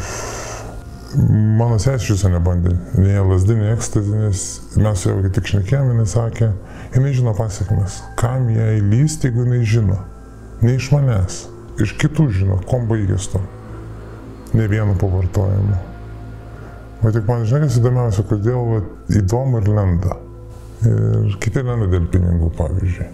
[1.17, 2.75] mano sesė viso nebandė.
[3.01, 4.45] Nei lasdi, nei ekstazi, nes
[4.77, 6.51] mes su jau tik šnekėjome, jinai sakė,
[6.97, 8.01] jinai žino pasiekmes.
[8.21, 9.99] Kam jai lysti, jeigu jinai žino?
[10.61, 11.45] Ne iš manęs,
[11.81, 13.41] iš kitų žino, kom baigės to.
[14.57, 15.79] Ne vienu pavartojimu.
[17.05, 18.81] O tik man žinai, kas įdomiausia, kodėl va,
[19.21, 20.19] įdomu ir lenda.
[20.89, 23.09] Ir kiti lenda dėl pinigų, pavyzdžiui.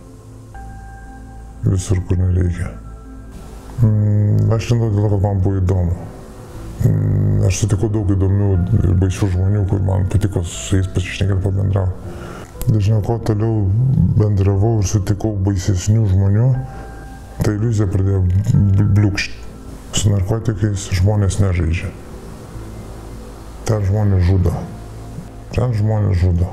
[1.69, 2.73] Visur, kur nereikia.
[3.83, 5.97] Mm, aš lendau dėl to, kad man buvo įdomu.
[6.85, 8.49] Mm, aš sutikau daug įdomių
[8.83, 12.15] ir baisių žmonių, kur man patiko su jais pasišnekėti, pabendrauti.
[12.65, 13.65] Dažniau, kuo toliau
[14.19, 16.49] bendravau ir sutikau baisesnių žmonių,
[17.41, 18.23] ta iliuzija pradėjo
[18.97, 19.41] bliūkšti.
[19.95, 21.91] Su narkotikais žmonės nežaidžia.
[23.69, 24.55] Ten žmonės žudo.
[25.55, 26.49] Ten žmonės žudo.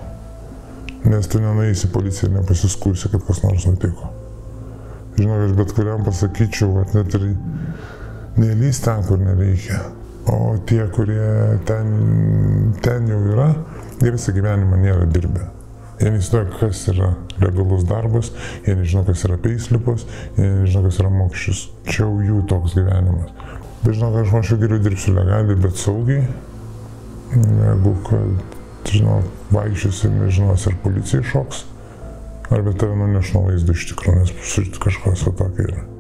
[1.08, 4.12] Nes tu nenueisi policiją ir nepasiskursi, kad kas nors nutiko.
[5.18, 7.32] Žinau, aš bet kuriam pasakyčiau, kad net ir
[8.40, 9.82] nelys ten, kur nereikia.
[10.30, 11.88] O tie, kurie ten,
[12.82, 13.48] ten jau yra,
[14.02, 15.48] jie visą gyvenimą nėra dirbę.
[16.02, 18.32] Jie nežino, kas yra legalus darbas,
[18.66, 20.06] jie nežino, kas yra peislipas,
[20.38, 21.64] jie nežino, kas yra mokesčius.
[21.90, 23.34] Čia jau jų toks gyvenimas.
[23.82, 26.26] Bet žinau, kad aš anksčiau geriau dirbsiu legaliai, bet saugiai,
[27.34, 28.58] negu kad,
[28.90, 29.22] žinau,
[29.54, 31.64] vaikščios ir nežinos, ar policija šoks,
[32.54, 35.91] arba tave nuneš nuo vaizdo iš tikrųjų, nes kažkas va tokio yra.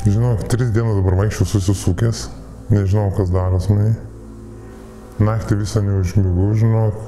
[0.00, 2.22] Žinau, tris dienas dabar vaikščiau susisukęs,
[2.72, 3.90] nežinau, kas daros manai.
[5.20, 7.02] Naktį visą neužmigau, žinok.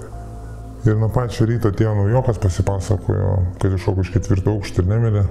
[0.85, 3.31] Ir nuo pačio ryto atėjo naujokas, pasipasakojo,
[3.63, 5.25] kad iššoko iš ketvirto aukšto ir nemirė.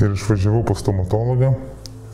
[0.00, 1.52] Ir išvažiavau pas stomatologą.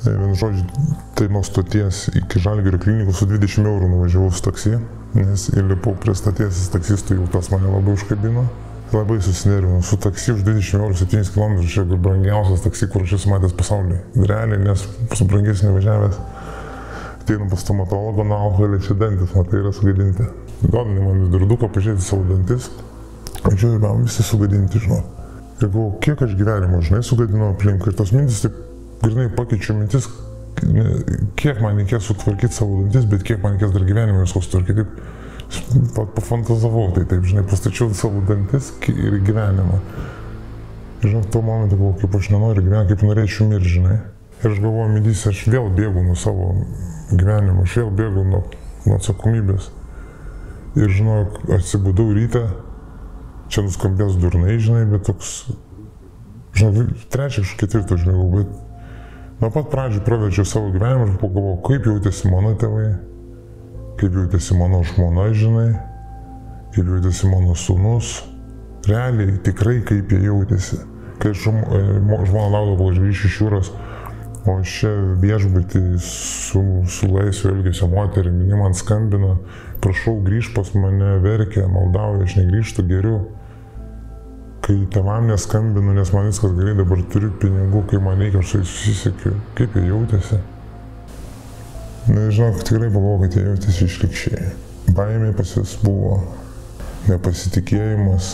[0.03, 0.67] Vienu žodžiu,
[1.15, 4.81] tai nuo stoties iki Žalgirio klinikų su 20 eurų nuvažiavau su taksi,
[5.15, 8.49] nes įlipau prie stoties taksistų, jau tas mane labai užkabino.
[8.93, 13.29] Labai susinervinau su taksi už 20 eurų 7 km, čia brangiausias taksi, kur aš esu
[13.29, 13.99] matęs pasaulyje.
[14.17, 16.17] Realiai, nes su brangiais nevažiavęs.
[17.21, 20.25] Ateinu pas stomatologo, na, alkoholį čia dantis, matai, yra sugadinti.
[20.63, 22.71] Duodami man durduką pažiūrėti savo dantis.
[23.45, 25.03] Žiūriu, man visi sugadinti, žinau.
[25.59, 27.85] Ir galvoju, kiek aš gyvenimo, žinai, sugadinau aplink.
[27.85, 28.57] Ir tos mintis taip
[29.05, 30.09] grinai pakeičiu mintis,
[31.37, 34.89] kiek man reikės sutvarkyti savo dantis, bet kiek man reikės dar gyvenimą visko sutvarkyti.
[34.89, 35.07] Taip
[36.15, 39.81] pafantazavau, tai taip, žinai, pastačiau savo dantis ir gyvenimą.
[41.03, 43.97] Žinau, tuo momentu galvoju, kaip aš nenoriu gyventi, kaip norėčiau mirti, žinai.
[44.43, 46.53] Ir aš galvoju, midys, aš vėl bėgu nuo savo
[47.11, 48.43] gyvenimo, aš vėl bėgu nuo,
[48.85, 49.71] nuo atsakomybės.
[50.79, 51.21] Ir žinau,
[51.55, 52.45] atsibudau rytą,
[53.49, 55.37] čia nuskambės durnai, žinai, bet toks,
[56.59, 58.57] žinau, trečią, ketvirtą užmėgau, bet
[59.39, 62.89] Nuo pat pradžių pravedžiau savo gyvenimą ir pagalvojau, kaip jautėsi mano tėvai,
[63.99, 65.69] kaip jautėsi mano žmona, žinai,
[66.75, 68.19] kaip jautėsi mano sūnus.
[68.89, 70.81] Realiai, tikrai kaip jie jautėsi.
[71.19, 73.73] Kai e, žmona laukdavo, kol aš grįšiu iš jūros,
[74.49, 79.35] o čia viešbutį su, su laisvė elgesio moterimi, man skambino,
[79.85, 83.27] prašau grįžti pas mane, verkia, maldauja, aš negrįžtu geriau
[84.69, 89.33] kai tevam neskambinu, nes man viskas gerai, dabar turiu pinigų, kai man reikia, aš susisiekiu,
[89.57, 90.41] kaip jie jautėsi.
[92.09, 94.53] Nežinau, tikrai pagalvoju, kad jie jautėsi išlikščiai.
[94.97, 96.23] Baimė pas jas buvo,
[97.09, 98.31] nepasitikėjimas,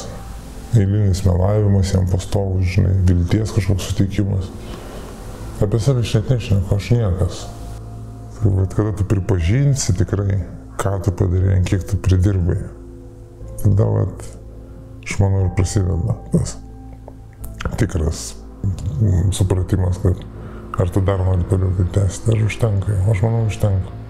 [0.79, 4.51] eilinis melavimas, jam pastovus, žinai, vilties kažkoks suteikimas.
[5.63, 7.43] Apie save aš net nešneku, aš niekas.
[8.45, 10.43] Bet kada tu pripažinsi tikrai,
[10.79, 12.61] ką tu padarėjai, kiek tu pridirbai,
[13.63, 14.29] tada vat,
[15.03, 16.57] aš manau, ir prasideda tas
[17.81, 18.35] tikras
[19.33, 20.21] supratimas, kad
[20.79, 22.97] Ar tu dar nori toliau taip tęsti, ar užtenka?
[23.13, 24.01] Aš manau, užtenka.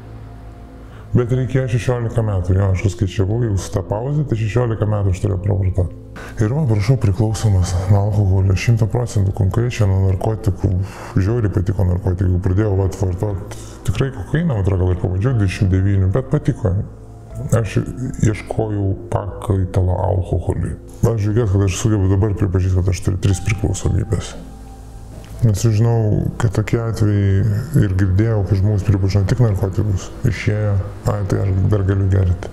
[1.14, 5.20] Bet reikėjo 16 metų, jo, aš skaičiavau, jau su tą pauzę, tai 16 metų aš
[5.22, 6.00] turėjau pravartoti.
[6.42, 10.70] Ir man, prašau, priklausomas nuo alkoholio 100 procentų konkrečiai nuo narkotikų,
[11.14, 16.74] žiauriai patiko narkotikų, pradėjau vat vartoti, tikrai kokainą, atrodo, gal ir pavadžiau 29, bet patiko.
[17.60, 17.76] Aš
[18.24, 20.74] ieškojau pakaitalo alkoholiui.
[21.12, 24.34] Aš žiūrėjau, kad aš sugebu dabar pripažįsti, kad aš turiu tris priklausomybės.
[25.44, 30.72] Nes žinau, kad tokie atvejai ir girdėjau, kai žmogus pripažino tik narkotikus, išėjo,
[31.12, 32.52] ai tai aš dar galiu gerti.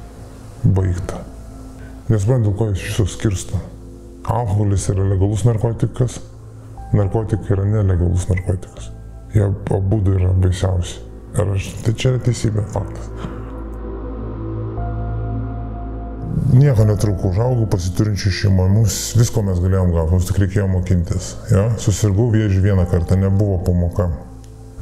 [0.66, 1.22] Baigta.
[2.12, 3.62] Nesuprantu, dėl ko jis iš viso skirsto.
[4.28, 6.20] Alkoholis yra legalus narkotikas,
[6.92, 8.92] narkotikai yra nelegalus narkotikas.
[9.32, 11.00] Jie abu yra baisiausi.
[11.40, 13.40] Ar aš, tai čia yra teisybė, faktas.
[16.52, 21.32] Nieko netrūko, užaugau pasiturinčių šeimą, mums visko mes galėjom gauti, mums tik reikėjo mokintis.
[21.52, 21.70] Ja?
[21.82, 24.10] Susirgau vėžių vieną kartą, nebuvo pamoka.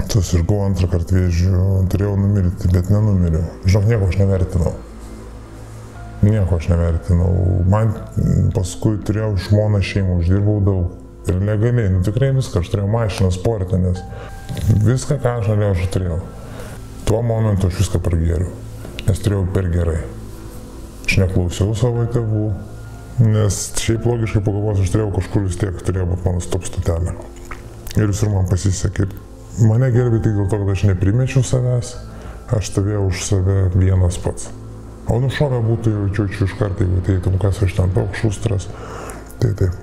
[0.10, 3.44] Susirgau antrą kartą vėžių, turėjau numirti, bet nenumiriau.
[3.68, 4.74] Žinok, nieko aš nevertinau.
[6.26, 7.30] Nieko aš nevertinau.
[7.70, 7.94] Man
[8.56, 10.96] paskui turėjau žmoną šeimą, uždirbau daug.
[11.30, 14.00] Ir legaliai, nu tikrai viską, aš turėjau mašiną, sportą, nes
[14.88, 16.22] viską, ką aš norėjau, aš turėjau.
[17.06, 18.50] Tuo momentu aš viską pragėriau,
[19.06, 20.00] nes turėjau per gerai.
[21.10, 22.44] Aš neklausiau savo tėvų,
[23.32, 27.16] nes šiaip logiškai pagalvos, aš turėjau kažkur vis tiek, turėjo būti mano stop stotelė.
[27.98, 29.08] Ir visur man pasisekė.
[29.66, 31.96] Mane gerbė tik dėl to, kad aš neprimečiau savęs,
[32.54, 34.52] aš stovėjau už save vienas pats.
[35.10, 38.70] O nušovę būtų jau čiūčių iš karto, jeigu ateitum, kas aš ten toks šustras.
[39.42, 39.82] Tai taip.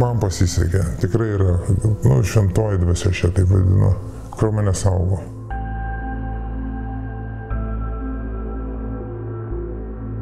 [0.00, 0.80] Man pasisekė.
[1.04, 1.58] Tikrai yra,
[2.08, 3.92] nu, šventoji dvasia šią taip vadinu,
[4.32, 5.20] kur mane saugo.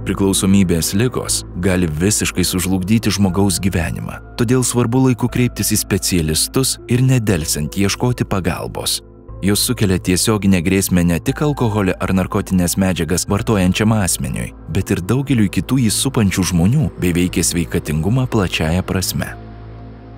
[0.03, 7.79] Priklausomybės lygos gali visiškai sužlugdyti žmogaus gyvenimą, todėl svarbu laiku kreiptis į specialistus ir nedelsiant
[7.79, 8.99] ieškoti pagalbos.
[9.43, 15.47] Jos sukelia tiesioginę grėsmę ne tik alkoholį ar narkotinės medžiagas vartojančiam asmeniui, bet ir daugeliu
[15.51, 19.31] kitų jį supančių žmonių bei veikia sveikatingumą plačiaja prasme.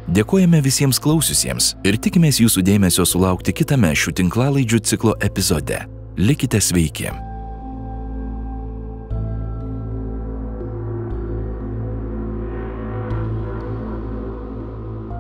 [0.09, 5.87] Dėkojame visiems klausiusiems ir tikimės jūsų dėmesio sulaukti kitame šių tinklalaidžių ciklo epizode.
[6.21, 7.09] Likite sveiki.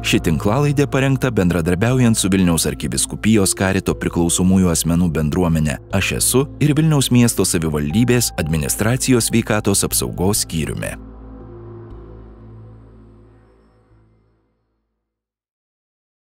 [0.05, 7.09] Ši tinklalaidė parengta bendradarbiaujant su Vilniaus arkiviskupijos karito priklausomųjų asmenų bendruomenė Aš esu ir Vilniaus
[7.09, 10.93] miesto savivaldybės administracijos veikatos apsaugos skyriumi.